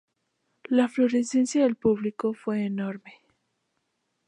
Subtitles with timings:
[0.63, 3.19] La afluencia de público fue enorme.